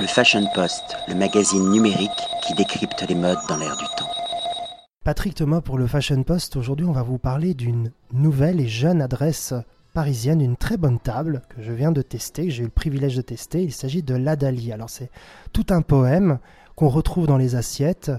Le 0.00 0.06
Fashion 0.06 0.44
Post, 0.54 0.96
le 1.08 1.14
magazine 1.14 1.70
numérique 1.70 2.10
qui 2.46 2.54
décrypte 2.54 3.04
les 3.08 3.14
modes 3.14 3.38
dans 3.48 3.56
l'air 3.56 3.76
du 3.76 3.84
temps. 3.96 4.08
Patrick 5.04 5.34
Thomas 5.34 5.60
pour 5.60 5.78
le 5.78 5.86
Fashion 5.86 6.22
Post. 6.22 6.56
Aujourd'hui, 6.56 6.86
on 6.86 6.92
va 6.92 7.02
vous 7.02 7.18
parler 7.18 7.54
d'une 7.54 7.90
nouvelle 8.12 8.60
et 8.60 8.68
jeune 8.68 9.00
adresse 9.02 9.54
parisienne, 9.94 10.40
une 10.40 10.56
très 10.56 10.76
bonne 10.76 10.98
table 10.98 11.42
que 11.48 11.62
je 11.62 11.72
viens 11.72 11.92
de 11.92 12.02
tester, 12.02 12.44
que 12.44 12.50
j'ai 12.50 12.62
eu 12.62 12.66
le 12.66 12.70
privilège 12.70 13.16
de 13.16 13.22
tester. 13.22 13.62
Il 13.62 13.72
s'agit 13.72 14.02
de 14.02 14.14
l'Adali. 14.14 14.72
Alors, 14.72 14.90
c'est 14.90 15.10
tout 15.52 15.66
un 15.70 15.82
poème 15.82 16.38
qu'on 16.76 16.88
retrouve 16.88 17.26
dans 17.26 17.38
les 17.38 17.54
assiettes, 17.56 18.12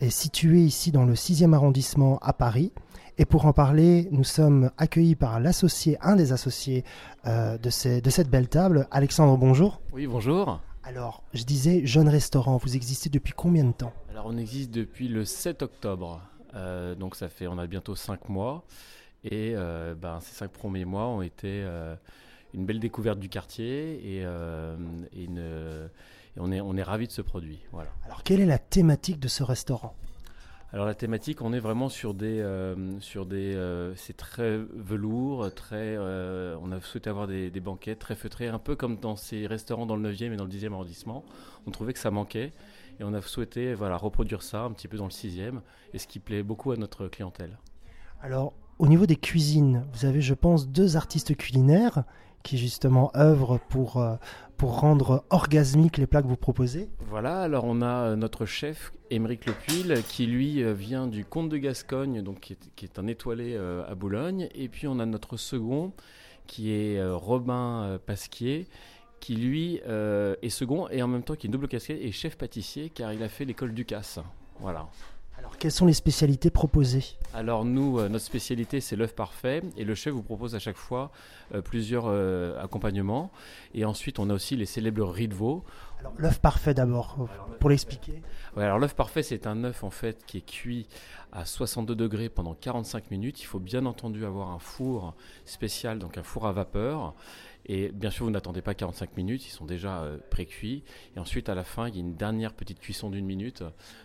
est 0.00 0.10
situé 0.10 0.60
ici 0.60 0.92
dans 0.92 1.04
le 1.04 1.14
6e 1.14 1.52
arrondissement 1.54 2.18
à 2.22 2.32
Paris. 2.32 2.72
Et 3.20 3.24
pour 3.24 3.46
en 3.46 3.52
parler, 3.52 4.08
nous 4.12 4.22
sommes 4.22 4.70
accueillis 4.78 5.16
par 5.16 5.40
l'associé, 5.40 5.98
un 6.02 6.14
des 6.14 6.32
associés 6.32 6.84
euh, 7.26 7.58
de, 7.58 7.68
ces- 7.68 8.00
de 8.00 8.10
cette 8.10 8.30
belle 8.30 8.48
table. 8.48 8.86
Alexandre, 8.92 9.36
bonjour. 9.36 9.80
Oui, 9.92 10.06
bonjour. 10.06 10.60
Alors, 10.88 11.22
je 11.34 11.44
disais, 11.44 11.84
jeune 11.84 12.08
restaurant, 12.08 12.56
vous 12.56 12.74
existez 12.74 13.10
depuis 13.10 13.34
combien 13.36 13.64
de 13.64 13.72
temps? 13.72 13.92
Alors, 14.10 14.24
on 14.24 14.38
existe 14.38 14.70
depuis 14.70 15.08
le 15.08 15.26
7 15.26 15.60
octobre. 15.60 16.22
Euh, 16.54 16.94
donc, 16.94 17.14
ça 17.14 17.28
fait, 17.28 17.46
on 17.46 17.58
a 17.58 17.66
bientôt 17.66 17.94
5 17.94 18.30
mois. 18.30 18.64
Et 19.22 19.52
euh, 19.54 19.94
ben, 19.94 20.18
ces 20.20 20.34
5 20.34 20.50
premiers 20.50 20.86
mois 20.86 21.06
ont 21.08 21.20
été 21.20 21.62
euh, 21.62 21.94
une 22.54 22.64
belle 22.64 22.80
découverte 22.80 23.18
du 23.18 23.28
quartier. 23.28 24.00
Et, 24.02 24.20
et 24.22 25.24
une- 25.24 25.90
et 26.36 26.40
on 26.40 26.50
est, 26.52 26.60
on 26.62 26.74
est 26.74 26.82
ravis 26.82 27.06
de 27.06 27.12
ce 27.12 27.20
produit. 27.20 27.60
Voilà. 27.70 27.90
Alors, 28.06 28.22
quelle 28.22 28.40
est 28.40 28.46
la 28.46 28.58
thématique 28.58 29.20
de 29.20 29.28
ce 29.28 29.42
restaurant? 29.42 29.94
Alors, 30.70 30.84
la 30.84 30.94
thématique, 30.94 31.40
on 31.40 31.54
est 31.54 31.60
vraiment 31.60 31.88
sur 31.88 32.12
des. 32.12 32.40
euh, 32.40 33.00
sur 33.00 33.24
des 33.24 33.54
euh, 33.54 33.94
c'est 33.96 34.16
très 34.16 34.58
velours, 34.58 35.52
très. 35.54 35.96
euh, 35.96 36.58
on 36.60 36.72
a 36.72 36.80
souhaité 36.82 37.08
avoir 37.08 37.26
des, 37.26 37.50
banquets 37.60 37.96
très 37.96 38.14
feutrés, 38.14 38.48
un 38.48 38.58
peu 38.58 38.76
comme 38.76 38.98
dans 38.98 39.16
ces 39.16 39.46
restaurants 39.46 39.86
dans 39.86 39.96
le 39.96 40.12
9e 40.12 40.32
et 40.32 40.36
dans 40.36 40.44
le 40.44 40.50
10e 40.50 40.74
arrondissement. 40.74 41.24
On 41.66 41.70
trouvait 41.70 41.94
que 41.94 41.98
ça 41.98 42.10
manquait. 42.10 42.52
Et 43.00 43.04
on 43.04 43.14
a 43.14 43.22
souhaité 43.22 43.72
voilà, 43.74 43.96
reproduire 43.96 44.42
ça 44.42 44.64
un 44.64 44.72
petit 44.72 44.88
peu 44.88 44.98
dans 44.98 45.04
le 45.04 45.10
6e, 45.10 45.60
et 45.94 45.98
ce 45.98 46.06
qui 46.06 46.18
plaît 46.18 46.42
beaucoup 46.42 46.72
à 46.72 46.76
notre 46.76 47.08
clientèle. 47.08 47.56
Alors, 48.20 48.52
au 48.78 48.86
niveau 48.86 49.06
des 49.06 49.16
cuisines, 49.16 49.84
vous 49.92 50.06
avez, 50.06 50.20
je 50.20 50.34
pense, 50.34 50.68
deux 50.68 50.96
artistes 50.96 51.36
culinaires 51.36 52.04
qui 52.42 52.58
justement 52.58 53.10
œuvrent 53.16 53.58
pour, 53.68 53.98
euh, 53.98 54.14
pour 54.56 54.80
rendre 54.80 55.24
orgasmiques 55.30 55.98
les 55.98 56.06
plats 56.06 56.22
que 56.22 56.28
vous 56.28 56.36
proposez. 56.36 56.88
Voilà, 57.00 57.42
alors 57.42 57.64
on 57.64 57.82
a 57.82 58.10
euh, 58.10 58.16
notre 58.16 58.46
chef, 58.46 58.92
Émeric 59.10 59.46
Lepuil, 59.46 60.02
qui 60.08 60.26
lui 60.26 60.62
euh, 60.62 60.72
vient 60.72 61.06
du 61.08 61.24
Comte 61.24 61.48
de 61.48 61.56
Gascogne, 61.56 62.22
donc 62.22 62.40
qui 62.40 62.52
est, 62.52 62.70
qui 62.76 62.84
est 62.84 62.98
un 62.98 63.06
étoilé 63.06 63.56
à 63.56 63.94
Boulogne. 63.94 64.48
Et 64.54 64.68
puis 64.68 64.86
on 64.86 65.00
a 65.00 65.06
notre 65.06 65.36
second, 65.36 65.92
qui 66.46 66.72
est 66.72 67.04
Robin 67.04 67.98
Pasquier, 68.06 68.66
qui 69.20 69.34
lui 69.34 69.76
est 69.76 70.48
second 70.48 70.88
et 70.88 71.02
en 71.02 71.08
même 71.08 71.22
temps 71.22 71.34
qui 71.34 71.48
est 71.48 71.50
double 71.50 71.68
casquette 71.68 71.98
et 72.00 72.12
chef 72.12 72.36
pâtissier, 72.36 72.90
car 72.90 73.12
il 73.12 73.22
a 73.22 73.28
fait 73.28 73.44
l'école 73.44 73.74
Ducasse. 73.74 74.20
Voilà. 74.60 74.88
Quelles 75.58 75.72
sont 75.72 75.86
les 75.86 75.92
spécialités 75.92 76.50
proposées 76.50 77.04
Alors 77.34 77.64
nous, 77.64 77.98
euh, 77.98 78.08
notre 78.08 78.24
spécialité, 78.24 78.80
c'est 78.80 78.96
l'œuf 78.96 79.14
parfait. 79.14 79.62
Et 79.76 79.84
le 79.84 79.94
chef 79.94 80.12
vous 80.12 80.22
propose 80.22 80.54
à 80.54 80.58
chaque 80.58 80.76
fois 80.76 81.10
euh, 81.54 81.60
plusieurs 81.60 82.04
euh, 82.06 82.62
accompagnements. 82.62 83.30
Et 83.74 83.84
ensuite, 83.84 84.18
on 84.18 84.30
a 84.30 84.34
aussi 84.34 84.56
les 84.56 84.66
célèbres 84.66 85.08
riz 85.08 85.28
de 85.28 85.34
veau. 85.34 85.64
Alors, 86.00 86.12
l'œuf 86.16 86.40
parfait 86.40 86.74
d'abord, 86.74 87.28
pour 87.58 87.70
l'expliquer. 87.70 88.22
Ouais, 88.56 88.64
alors 88.64 88.78
l'œuf 88.78 88.94
parfait, 88.94 89.22
c'est 89.22 89.46
un 89.46 89.64
œuf 89.64 89.82
en 89.82 89.90
fait 89.90 90.24
qui 90.26 90.38
est 90.38 90.46
cuit 90.46 90.86
à 91.32 91.44
62 91.44 91.94
degrés 91.94 92.28
pendant 92.28 92.54
45 92.54 93.10
minutes. 93.10 93.40
Il 93.42 93.46
faut 93.46 93.58
bien 93.58 93.84
entendu 93.86 94.24
avoir 94.24 94.50
un 94.50 94.58
four 94.58 95.14
spécial, 95.44 95.98
donc 95.98 96.16
un 96.18 96.22
four 96.22 96.46
à 96.46 96.52
vapeur. 96.52 97.14
Et 97.66 97.90
bien 97.90 98.10
sûr, 98.10 98.24
vous 98.24 98.30
n'attendez 98.30 98.62
pas 98.62 98.74
45 98.74 99.16
minutes, 99.16 99.46
ils 99.46 99.50
sont 99.50 99.66
déjà 99.66 100.00
euh, 100.00 100.18
pré-cuits. 100.30 100.84
Et 101.16 101.18
ensuite, 101.18 101.48
à 101.48 101.54
la 101.54 101.64
fin, 101.64 101.88
il 101.88 101.94
y 101.94 101.98
a 101.98 102.00
une 102.00 102.14
dernière 102.14 102.54
petite 102.54 102.80
cuisson 102.80 103.10
d'une 103.10 103.26
minute 103.26 103.62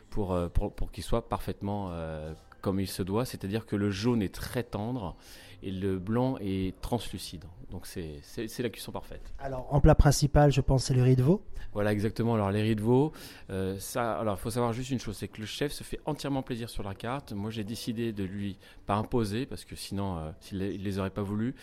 pour, 0.10 0.34
euh, 0.34 0.50
pour, 0.50 0.74
pour 0.74 0.92
qu'il 0.92 1.04
soit 1.04 1.30
parfaitement 1.30 1.90
euh, 1.92 2.34
comme 2.62 2.80
il 2.80 2.88
se 2.88 3.04
doit. 3.04 3.26
C'est-à-dire 3.26 3.66
que 3.66 3.76
le 3.76 3.90
jaune 3.90 4.22
est 4.22 4.34
très 4.34 4.64
tendre 4.64 5.16
et 5.62 5.72
le 5.72 5.98
blanc 5.98 6.38
est 6.42 6.80
translucide. 6.82 7.46
Donc 7.74 7.88
c'est 7.88 8.22
la 8.60 8.70
cuisson 8.70 8.92
parfaite. 8.92 9.34
Alors, 9.40 9.68
en 9.74 9.82
plat 9.82 9.96
principal, 9.96 10.52
je 10.52 10.62
pense, 10.62 10.86
c'est 10.86 10.94
le 10.94 11.02
riz 11.02 11.16
de 11.16 11.24
veau. 11.24 11.42
Voilà 11.74 11.92
exactement. 11.92 12.36
Alors 12.36 12.52
les 12.52 12.62
riz 12.62 12.76
de 12.76 12.82
veau, 12.82 13.14
euh, 13.50 13.80
ça. 13.80 14.20
Alors 14.20 14.36
il 14.38 14.40
faut 14.40 14.52
savoir 14.52 14.74
juste 14.74 14.92
une 14.92 15.00
chose, 15.00 15.18
c'est 15.18 15.28
que 15.28 15.42
le 15.42 15.48
chef 15.48 15.72
se 15.72 15.84
fait 15.84 16.00
entièrement 16.06 16.44
plaisir 16.44 16.70
sur 16.70 16.84
la 16.84 16.94
carte. 16.94 17.34
Moi 17.34 17.50
j'ai 17.50 17.64
décidé 17.64 18.14
de 18.14 18.24
lui 18.24 18.58
pas 18.86 18.94
imposer 18.94 19.48
parce 19.48 19.66
que 19.66 19.76
sinon, 19.76 20.18
euh, 20.18 20.30
s'il 20.40 20.62
il 20.62 20.84
les 20.84 21.00
aurait 21.00 21.10
pas 21.10 21.24
voulu, 21.24 21.56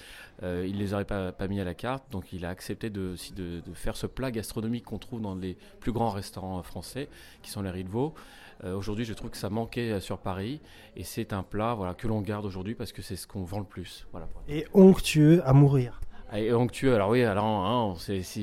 euh, 0.42 0.66
il 0.68 0.78
les 0.78 0.94
aurait 0.94 1.04
pas, 1.04 1.30
pas 1.30 1.46
mis 1.46 1.60
à 1.60 1.64
la 1.64 1.74
carte. 1.74 2.10
Donc 2.10 2.32
il 2.32 2.44
a 2.44 2.48
accepté 2.48 2.90
de, 2.90 3.14
de, 3.36 3.60
de 3.60 3.74
faire 3.74 3.96
ce 3.96 4.08
plat 4.08 4.32
gastronomique 4.32 4.86
qu'on 4.86 4.98
trouve 4.98 5.20
dans 5.20 5.36
les 5.36 5.56
plus 5.78 5.92
grands 5.92 6.10
restaurants 6.10 6.58
euh, 6.58 6.62
français, 6.62 7.08
qui 7.42 7.50
sont 7.50 7.62
les 7.62 7.70
riz 7.70 7.84
de 7.84 7.90
veau. 7.90 8.14
Aujourd'hui, 8.62 9.06
je 9.06 9.14
trouve 9.14 9.30
que 9.30 9.38
ça 9.38 9.48
manquait 9.48 10.00
sur 10.00 10.18
Paris 10.18 10.60
et 10.94 11.02
c'est 11.02 11.32
un 11.32 11.42
plat 11.42 11.72
voilà 11.72 11.94
que 11.94 12.06
l'on 12.06 12.20
garde 12.20 12.44
aujourd'hui 12.44 12.74
parce 12.74 12.92
que 12.92 13.00
c'est 13.00 13.16
ce 13.16 13.26
qu'on 13.26 13.42
vend 13.42 13.60
le 13.60 13.64
plus. 13.64 14.06
Voilà. 14.12 14.28
Et 14.50 14.66
onctueux 14.74 15.40
à 15.46 15.54
mourir. 15.54 15.99
Ah, 16.32 16.40
Et 16.40 16.52
onctueux, 16.52 16.94
alors 16.94 17.10
oui, 17.10 17.24
alors 17.24 17.44
hein, 17.44 17.94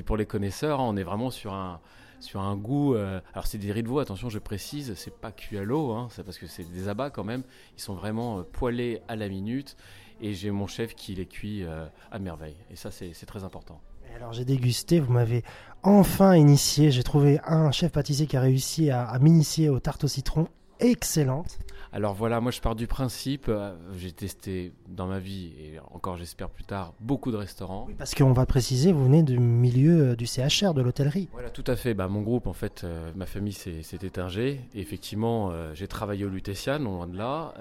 pour 0.06 0.18
les 0.18 0.25
connaisseurs, 0.25 0.81
on 0.81 0.98
est 0.98 1.03
vraiment 1.03 1.30
sur 1.30 1.53
un 1.53 1.80
sur 2.20 2.42
un 2.42 2.56
goût. 2.58 2.96
euh, 2.96 3.22
alors 3.34 3.46
c'est 3.46 3.58
des 3.58 3.72
riz 3.72 3.84
de 3.84 3.88
veau, 3.88 4.00
attention, 4.00 4.30
je 4.30 4.40
précise, 4.40 4.94
c'est 4.96 5.16
pas 5.16 5.31
cuit 5.31 5.58
à 5.58 5.64
l'eau, 5.64 5.92
hein, 5.92 6.08
c'est 6.12 6.24
parce 6.24 6.38
que 6.38 6.48
c'est 6.48 6.70
des 6.70 6.90
abats 6.90 7.09
quand 7.09 7.24
même. 7.24 7.44
Ils 7.78 7.81
sont 7.81 7.94
vraiment 7.94 8.40
euh, 8.40 8.44
poêlés 8.44 9.02
à 9.08 9.16
la 9.16 9.30
minute, 9.30 9.78
et 10.20 10.34
j'ai 10.34 10.52
mon 10.52 10.68
chef 10.68 10.96
qui 10.96 11.16
les 11.16 11.28
cuit 11.28 11.64
euh, 11.64 11.86
à 12.12 12.20
merveille. 12.20 12.58
Et 12.72 12.75
ça, 12.75 12.92
c'est 12.92 13.14
très 13.25 13.44
important. 13.44 13.80
Alors, 14.16 14.34
j'ai 14.34 14.46
dégusté, 14.46 15.00
vous 15.00 15.14
m'avez 15.14 15.44
enfin 15.84 16.36
initié. 16.36 16.90
J'ai 16.92 17.04
trouvé 17.04 17.40
un 17.46 17.72
chef 17.72 17.92
pâtissier 17.92 18.25
qui 18.25 18.36
a 18.36 18.42
réussi 18.42 18.90
à 18.90 19.18
m'initier 19.19 19.69
aux 19.69 19.80
tartes 19.80 20.06
au 20.06 20.08
citron 20.08 20.48
excellentes. 20.79 21.59
Alors 21.93 22.13
voilà, 22.13 22.41
moi 22.41 22.51
je 22.51 22.59
pars 22.59 22.75
du 22.75 22.85
principe, 22.85 23.45
euh, 23.47 23.73
j'ai 23.95 24.11
testé 24.11 24.73
dans 24.89 25.07
ma 25.07 25.19
vie 25.19 25.53
et 25.57 25.79
encore 25.91 26.17
j'espère 26.17 26.49
plus 26.49 26.65
tard 26.65 26.93
beaucoup 26.99 27.31
de 27.31 27.38
restaurants. 27.38 27.88
Parce 27.97 28.13
qu'on 28.13 28.33
va 28.33 28.45
préciser, 28.45 28.91
vous 28.91 29.05
venez 29.05 29.23
du 29.23 29.39
milieu 29.39 30.09
euh, 30.11 30.15
du 30.15 30.25
CHR, 30.27 30.73
de 30.73 30.81
l'hôtellerie. 30.81 31.29
Voilà, 31.31 31.49
tout 31.49 31.63
à 31.65 31.77
fait. 31.77 31.93
Bah, 31.93 32.09
mon 32.09 32.21
groupe, 32.21 32.45
en 32.45 32.53
fait, 32.53 32.83
euh, 32.83 33.11
ma 33.15 33.25
famille, 33.25 33.55
Étinger. 34.03 34.59
Et 34.75 34.79
effectivement, 34.81 35.51
j'ai 35.73 35.88
travaillé 35.88 36.25
au 36.25 36.29
Lutétian, 36.29 36.79
non 36.79 36.95
loin 36.97 37.07
de 37.07 37.17
là. 37.17 37.53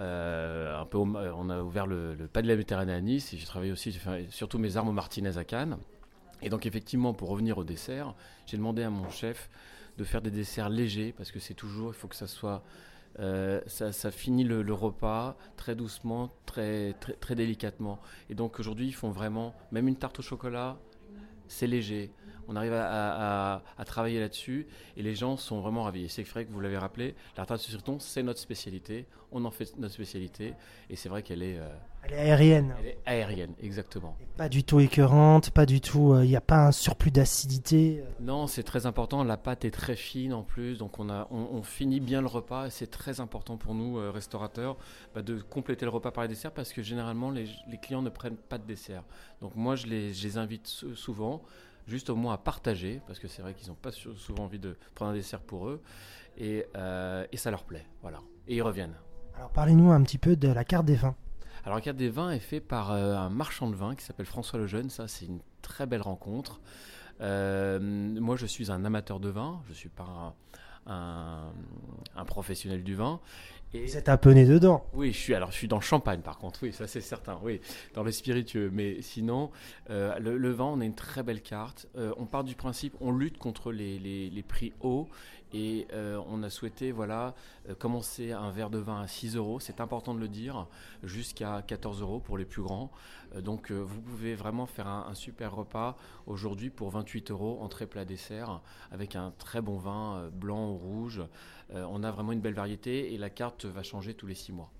Un 0.81 0.85
peu 0.87 0.99
au- 0.99 1.07
on 1.17 1.49
a 1.49 1.63
ouvert 1.63 1.87
le, 1.87 2.15
le 2.15 2.27
pas 2.27 2.43
de 2.43 2.49
la 2.49 2.57
Méditerranée 2.57 2.93
à 2.93 3.01
Nice. 3.01 3.33
Et 3.33 3.39
j'ai 3.39 3.47
travaillé 3.47 3.73
aussi, 3.73 3.93
j'ai 3.93 3.99
fait 4.01 4.27
surtout 4.31 4.59
mes 4.59 4.77
armes 4.77 4.89
au 4.89 4.93
Martinez 4.93 5.39
à 5.39 5.45
Cannes. 5.45 5.79
Et 6.43 6.49
donc, 6.51 6.67
effectivement, 6.67 7.15
pour 7.15 7.29
revenir 7.31 7.57
au 7.59 7.65
dessert, 7.65 8.15
j'ai 8.47 8.57
demandé 8.57 8.83
à 8.83 8.91
mon 8.91 9.09
chef 9.09 9.49
de 9.97 10.05
faire 10.05 10.21
des 10.21 10.31
desserts 10.31 10.69
légers 10.69 11.15
parce 11.17 11.31
que 11.31 11.39
c'est 11.39 11.55
toujours, 11.55 11.91
il 11.91 11.95
faut 11.97 12.09
que 12.09 12.17
ça 12.17 12.27
soit. 12.27 12.63
Euh, 13.19 13.61
ça, 13.67 14.11
finit 14.11 14.45
le, 14.45 14.61
repas 14.73 15.37
très 15.57 15.75
doucement, 15.75 16.31
très, 16.45 16.95
très, 16.95 17.35
délicatement. 17.35 18.01
Et 18.29 18.35
donc 18.35 18.61
aujourd'hui, 18.61 18.87
ils 18.89 18.95
font 18.95 19.11
vraiment, 19.11 19.55
même 19.73 19.89
une 19.89 19.97
tarte 19.97 20.19
au 20.19 20.23
chocolat, 20.23 20.79
c'est 21.49 21.67
léger. 21.67 22.11
On 22.49 22.55
arrive 22.55 22.75
à, 22.75 23.63
travailler 23.87 24.21
là-dessus 24.21 24.67
et 24.97 25.03
les 25.03 25.15
gens 25.15 25.37
sont 25.37 25.61
vraiment 25.61 25.83
ravis. 25.83 26.09
C'est 26.09 26.23
vrai 26.23 26.45
que 26.45 26.53
vous 26.53 26.61
l'avez 26.61 26.79
rappelé, 26.79 27.15
la 27.37 27.47
tarte 27.47 27.61
au 27.61 27.65
citron, 27.65 27.99
c'est 27.99 28.23
notre 28.23 28.39
spécialité. 28.39 29.07
On 29.33 29.45
en 29.45 29.51
fait 29.51 29.77
notre 29.79 29.95
spécialité 29.95 30.55
et 30.89 30.97
c'est 30.97 31.09
vrai 31.09 31.23
qu'elle 31.23 31.43
est, 31.43 31.59
euh, 31.59 31.69
Elle 32.09 32.13
est 32.15 32.19
aérienne. 32.19 32.75
elle 32.81 32.87
est 32.87 32.99
aérienne, 33.07 33.55
exactement. 33.61 34.17
Pas 34.37 34.49
du 34.49 34.65
tout 34.65 34.81
écœurante, 34.81 35.51
pas 35.51 35.67
du 35.67 35.81
tout. 35.81 36.13
euh, 36.13 36.25
Il 36.25 36.29
n'y 36.29 36.37
a 36.37 36.41
pas 36.41 36.67
un 36.67 36.73
surplus 36.73 37.11
d'acidité. 37.11 38.03
Non, 38.21 38.47
c'est 38.47 38.63
très 38.63 38.87
important. 38.87 39.25
La 39.25 39.37
pâte 39.37 39.65
est 39.65 39.71
très 39.71 39.97
fine 39.97 40.33
en 40.33 40.43
plus, 40.43 40.79
donc 40.79 40.99
on, 40.99 41.09
a, 41.11 41.27
on, 41.31 41.49
on 41.53 41.63
finit 41.63 42.01
bien 42.01 42.21
le 42.21 42.27
repas 42.27 42.67
et 42.67 42.71
c'est 42.71 42.87
très 42.91 43.21
important 43.21 43.57
pour 43.57 43.75
nous, 43.75 43.99
euh, 43.99 44.11
restaurateurs, 44.11 44.77
bah, 45.15 45.23
de 45.23 45.41
compléter 45.41 45.85
le 45.85 45.91
repas 45.91 46.11
par 46.11 46.23
les 46.23 46.29
desserts 46.29 46.53
parce 46.53 46.73
que 46.73 46.83
généralement 46.83 47.31
les, 47.31 47.47
les 47.69 47.79
clients 47.79 48.03
ne 48.03 48.11
prennent 48.11 48.37
pas 48.37 48.59
de 48.59 48.67
dessert. 48.67 49.03
Donc 49.41 49.55
moi 49.57 49.77
je 49.77 49.87
les, 49.87 50.13
je 50.15 50.23
les 50.27 50.39
invite 50.39 50.67
sou- 50.67 50.95
souvent, 50.95 51.43
juste 51.87 52.11
au 52.11 52.17
moins 52.17 52.35
à 52.35 52.39
partager, 52.39 53.01
parce 53.07 53.19
que 53.19 53.29
c'est 53.29 53.43
vrai 53.43 53.55
qu'ils 53.55 53.69
n'ont 53.69 53.75
pas 53.75 53.93
sou- 53.93 54.17
souvent 54.17 54.45
envie 54.45 54.59
de 54.59 54.77
prendre 54.95 55.13
un 55.13 55.15
dessert 55.15 55.41
pour 55.41 55.69
eux 55.69 55.81
et, 56.39 56.67
euh, 56.77 57.25
et 57.33 57.37
ça 57.37 57.51
leur 57.51 57.65
plaît. 57.65 57.87
Voilà. 58.03 58.21
Et 58.49 58.57
ils 58.57 58.63
reviennent. 58.63 58.95
Alors 59.37 59.51
parlez-nous 59.51 59.91
un 59.93 60.03
petit 60.03 60.19
peu 60.19 60.37
de 60.37 60.49
la 60.49 60.65
carte 60.65 60.87
des 60.87 60.95
vins. 60.97 61.15
Alors, 61.67 61.75
la 61.79 61.83
carte 61.83 61.97
des 61.97 62.11
vins 62.11 62.31
est 62.31 62.39
fait 62.39 62.61
par 62.61 62.93
euh, 62.93 63.17
un 63.17 63.29
marchand 63.29 63.69
de 63.69 63.75
vin 63.75 63.97
qui 63.97 64.05
s'appelle 64.05 64.25
François 64.25 64.57
Lejeune. 64.57 64.89
Ça, 64.89 65.09
c'est 65.09 65.27
une 65.27 65.41
très 65.63 65.85
belle 65.85 66.01
rencontre. 66.01 66.61
Euh, 67.21 67.81
moi, 67.81 68.37
je 68.37 68.47
suis 68.47 68.71
un 68.71 68.85
amateur 68.85 69.19
de 69.19 69.29
vin. 69.29 69.61
Je 69.69 69.75
suis 69.75 69.89
pas 69.89 70.35
un, 70.87 70.93
un- 70.93 71.53
un 72.15 72.25
professionnel 72.25 72.85
du 72.85 72.95
vin. 72.95 73.19
Et 73.75 73.85
Vous 73.85 73.97
êtes 73.97 74.09
un 74.09 74.17
peu 74.17 74.31
né 74.31 74.45
dedans. 74.47 74.87
Oui, 74.95 75.13
je 75.13 75.19
suis 75.19 75.35
alors 75.35 75.51
je 75.51 75.57
suis 75.57 75.67
dans 75.67 75.77
le 75.77 75.83
champagne 75.83 76.21
par 76.21 76.39
contre, 76.39 76.61
oui, 76.63 76.73
ça 76.73 76.87
c'est 76.87 77.01
certain, 77.01 77.37
oui, 77.43 77.61
dans 77.95 78.05
le 78.05 78.13
spiritueux. 78.13 78.71
Mais 78.73 79.03
sinon, 79.03 79.51
euh, 79.91 80.17
le, 80.21 80.53
vin, 80.53 80.67
on 80.67 80.81
a 80.81 80.85
une 80.85 80.95
très 80.95 81.25
belle 81.25 81.43
carte. 81.43 81.89
Euh, 81.97 82.15
on 82.17 82.27
part 82.27 82.45
du 82.45 82.55
principe, 82.55 82.95
on 83.01 83.11
lutte 83.11 83.39
contre 83.39 83.73
les, 83.73 83.99
les, 83.99 84.43
prix 84.45 84.73
hauts 84.81 85.09
et 85.53 85.87
euh, 85.93 86.21
on 86.29 86.43
a 86.43 86.51
souhaité 86.51 86.93
voilà 86.93 87.35
commencer 87.79 88.33
un 88.33 88.51
verre 88.51 88.71
de 88.71 88.79
vin 88.79 89.01
à 89.01 89.07
6 89.07 89.37
euros, 89.37 89.61
c'est 89.61 89.81
important 89.81 90.15
de 90.15 90.21
le 90.21 90.29
dire, 90.29 90.67
jusqu'à 91.03 91.63
14 91.67 92.01
euros 92.01 92.21
pour 92.21 92.39
les 92.39 92.45
plus 92.45 92.63
grands. 92.63 92.91
donc 93.41 93.71
vous 93.71 94.01
pouvez 94.01 94.35
vraiment 94.35 94.67
faire 94.67 94.87
un, 94.87 95.07
un 95.09 95.15
super 95.15 95.55
repas 95.55 95.97
aujourd'hui 96.27 96.71
pour 96.71 96.91
28 96.91 97.31
euros, 97.31 97.59
entrée 97.61 97.87
plat 97.87 98.05
dessert, 98.05 98.61
avec 98.93 99.17
un 99.17 99.33
très 99.39 99.61
bon 99.61 99.79
vin 99.79 100.31
blanc 100.33 100.71
ou 100.71 100.77
rouge. 100.77 101.23
on 101.73 102.03
a 102.03 102.11
vraiment 102.11 102.33
une 102.33 102.41
belle 102.41 102.55
variété 102.55 103.15
et 103.15 103.19
la 103.19 103.31
carte 103.31 103.65
va 103.65 103.83
changer 103.83 104.15
tous 104.15 104.27
les 104.27 104.35
6 104.35 104.53
mois. 104.53 104.71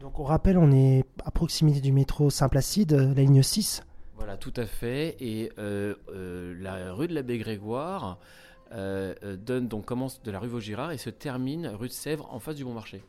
Donc 0.00 0.20
on 0.20 0.24
rappelle, 0.24 0.58
on 0.58 0.70
est 0.72 1.04
à 1.24 1.30
proximité 1.30 1.80
du 1.80 1.92
métro 1.92 2.30
Saint-Placide, 2.30 2.92
la 2.92 3.22
ligne 3.22 3.42
6 3.42 3.82
Voilà, 4.16 4.36
tout 4.36 4.52
à 4.56 4.66
fait. 4.66 5.16
Et 5.20 5.50
euh, 5.58 5.94
euh, 6.10 6.54
la 6.60 6.92
rue 6.92 7.08
de 7.08 7.14
l'abbé 7.14 7.38
Grégoire 7.38 8.18
euh, 8.18 8.55
donne, 8.72 9.68
donc, 9.68 9.84
commence 9.84 10.22
de 10.22 10.30
la 10.30 10.38
rue 10.38 10.48
Vaugirard 10.48 10.92
et 10.92 10.98
se 10.98 11.10
termine 11.10 11.68
rue 11.68 11.88
de 11.88 11.92
Sèvres 11.92 12.28
en 12.32 12.38
face 12.38 12.56
du 12.56 12.64
Bon 12.64 12.72
Marché. 12.72 13.02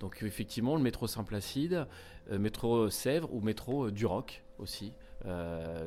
Donc 0.00 0.22
effectivement, 0.22 0.76
le 0.76 0.82
métro 0.82 1.06
Saint-Placide, 1.06 1.86
métro 2.30 2.88
Sèvres 2.88 3.28
ou 3.32 3.40
métro 3.40 3.90
du 3.90 4.06
Roc 4.06 4.44
aussi. 4.58 4.92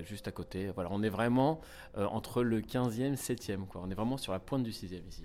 juste 0.03 0.27
à 0.27 0.31
côté. 0.31 0.69
Voilà, 0.75 0.89
on 0.91 1.01
est 1.01 1.09
vraiment 1.09 1.61
entre 1.95 2.43
le 2.43 2.61
15e 2.61 3.13
et 3.13 3.15
7e. 3.15 3.65
Quoi. 3.67 3.81
On 3.83 3.89
est 3.89 3.95
vraiment 3.95 4.17
sur 4.17 4.33
la 4.33 4.39
pointe 4.39 4.63
du 4.63 4.71
6e 4.71 5.07
ici. 5.09 5.23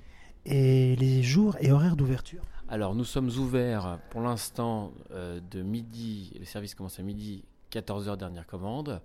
Et 0.48 0.94
les 0.94 1.24
jours 1.24 1.56
et 1.60 1.72
horaires 1.72 1.96
d'ouverture? 1.96 2.42
Alors 2.68 2.94
nous 2.94 3.04
sommes 3.04 3.30
ouverts 3.30 3.98
pour 4.10 4.20
l'instant 4.20 4.92
euh, 5.10 5.40
de 5.50 5.60
midi, 5.60 6.32
le 6.38 6.44
service 6.44 6.76
commence 6.76 7.00
à 7.00 7.02
midi, 7.02 7.44
14h 7.72 8.16
dernière 8.16 8.46
commande, 8.46 9.00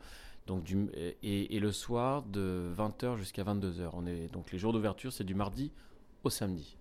donc 0.48 0.64
du, 0.64 0.90
et, 1.24 1.60
le 1.60 1.72
soir 1.72 2.24
de 2.24 2.72
20h 2.78 3.18
jusqu'à 3.18 3.44
22h. 3.44 3.90
On 3.94 4.06
est, 4.06 4.32
donc 4.32 4.52
les 4.52 4.60
jours 4.60 4.74
d'ouverture 4.74 5.14
c'est 5.14 5.24
du 5.24 5.36
mardi 5.36 5.72
au 6.24 6.30
samedi. 6.30 6.78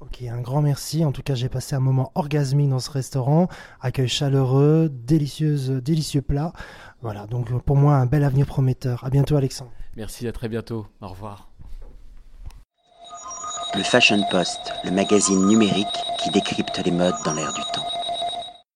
Ok, 0.00 0.22
un 0.22 0.42
grand 0.42 0.60
merci. 0.60 1.06
En 1.06 1.12
tout 1.12 1.22
cas, 1.22 1.34
j'ai 1.34 1.48
passé 1.48 1.74
un 1.74 1.80
moment 1.80 2.12
orgasmique 2.14 2.68
dans 2.68 2.80
ce 2.80 2.90
restaurant. 2.90 3.48
Accueil 3.80 4.08
chaleureux, 4.08 4.90
délicieuse, 4.90 5.70
délicieux 5.70 6.20
plat. 6.20 6.52
Voilà, 7.00 7.26
donc 7.26 7.62
pour 7.62 7.76
moi, 7.76 7.94
un 7.94 8.04
bel 8.04 8.22
avenir 8.22 8.44
prometteur. 8.44 9.04
À 9.04 9.10
bientôt, 9.10 9.36
Alexandre. 9.36 9.70
Merci, 9.96 10.28
à 10.28 10.32
très 10.32 10.50
bientôt. 10.50 10.86
Au 11.00 11.08
revoir. 11.08 11.48
Le 13.74 13.82
Fashion 13.82 14.22
Post, 14.30 14.72
le 14.84 14.90
magazine 14.90 15.46
numérique 15.46 15.86
qui 16.22 16.30
décrypte 16.30 16.78
les 16.84 16.90
modes 16.90 17.14
dans 17.24 17.32
l'air 17.32 17.52
du 17.54 17.62
temps. 17.72 17.95